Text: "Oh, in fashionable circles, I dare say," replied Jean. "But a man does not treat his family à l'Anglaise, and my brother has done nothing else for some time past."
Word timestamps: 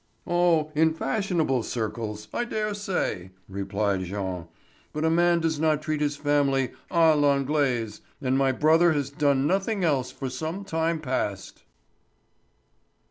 "Oh, 0.25 0.71
in 0.73 0.95
fashionable 0.95 1.61
circles, 1.61 2.27
I 2.33 2.43
dare 2.45 2.73
say," 2.73 3.29
replied 3.47 3.99
Jean. 4.05 4.47
"But 4.93 5.05
a 5.05 5.11
man 5.11 5.41
does 5.41 5.59
not 5.59 5.83
treat 5.83 6.01
his 6.01 6.15
family 6.17 6.71
à 6.89 7.13
l'Anglaise, 7.15 8.01
and 8.19 8.35
my 8.35 8.51
brother 8.51 8.93
has 8.93 9.11
done 9.11 9.45
nothing 9.45 9.83
else 9.83 10.11
for 10.11 10.27
some 10.31 10.63
time 10.65 11.01
past." 11.01 11.65